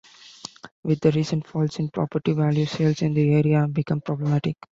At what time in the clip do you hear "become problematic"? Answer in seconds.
3.75-4.57